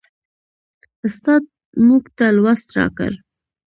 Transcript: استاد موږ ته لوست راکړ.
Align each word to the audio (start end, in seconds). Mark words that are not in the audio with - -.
استاد 1.05 1.43
موږ 1.87 2.03
ته 2.17 2.25
لوست 2.37 2.67
راکړ. 2.77 3.11